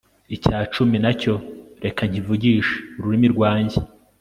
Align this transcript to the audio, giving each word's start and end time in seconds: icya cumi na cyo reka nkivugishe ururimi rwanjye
icya 0.35 0.57
cumi 0.73 0.97
na 1.03 1.11
cyo 1.21 1.33
reka 1.83 2.01
nkivugishe 2.09 2.75
ururimi 2.99 3.27
rwanjye 3.33 3.77